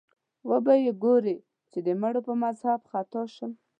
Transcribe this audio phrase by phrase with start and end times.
[0.49, 1.37] وبه یې ګورې
[1.71, 3.51] چې د مړو په مذهب خطا شم